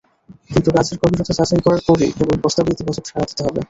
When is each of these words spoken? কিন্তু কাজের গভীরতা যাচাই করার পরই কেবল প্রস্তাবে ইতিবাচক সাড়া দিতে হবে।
কিন্তু 0.49 0.69
কাজের 0.75 0.97
গভীরতা 1.01 1.23
যাচাই 1.31 1.61
করার 1.65 1.81
পরই 1.87 2.11
কেবল 2.17 2.37
প্রস্তাবে 2.43 2.69
ইতিবাচক 2.71 3.05
সাড়া 3.07 3.25
দিতে 3.29 3.41
হবে। 3.45 3.59